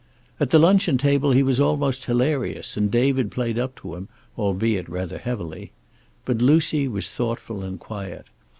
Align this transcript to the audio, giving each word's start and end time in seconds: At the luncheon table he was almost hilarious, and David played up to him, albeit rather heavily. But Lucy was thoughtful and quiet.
At 0.39 0.49
the 0.49 0.57
luncheon 0.57 0.97
table 0.97 1.31
he 1.31 1.43
was 1.43 1.59
almost 1.59 2.05
hilarious, 2.05 2.75
and 2.75 2.89
David 2.89 3.29
played 3.29 3.59
up 3.59 3.75
to 3.81 3.93
him, 3.93 4.09
albeit 4.35 4.89
rather 4.89 5.19
heavily. 5.19 5.73
But 6.25 6.41
Lucy 6.41 6.87
was 6.87 7.07
thoughtful 7.07 7.63
and 7.63 7.79
quiet. 7.79 8.25